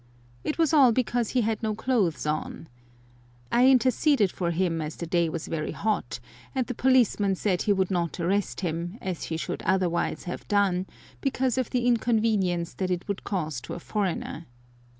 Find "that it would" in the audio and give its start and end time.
12.73-13.23